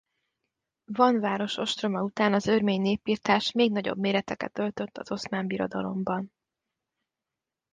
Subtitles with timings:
[0.91, 6.31] Van város ostroma után az örmény népirtás még nagyobb méreteket öltött az Oszmán Birodalomban.